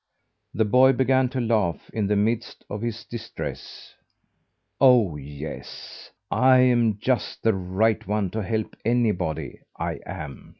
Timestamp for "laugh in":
1.39-2.07